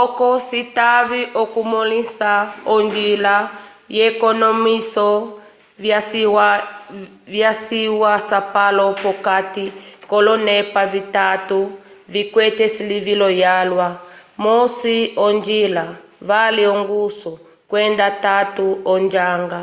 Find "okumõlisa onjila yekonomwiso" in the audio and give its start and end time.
1.42-5.06